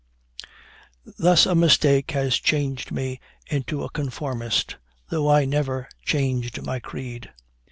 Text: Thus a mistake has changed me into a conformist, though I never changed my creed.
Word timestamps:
Thus 1.05 1.45
a 1.45 1.53
mistake 1.53 2.09
has 2.09 2.37
changed 2.39 2.91
me 2.91 3.19
into 3.45 3.83
a 3.83 3.89
conformist, 3.91 4.77
though 5.09 5.29
I 5.29 5.45
never 5.45 5.89
changed 6.03 6.63
my 6.65 6.79
creed. 6.79 7.29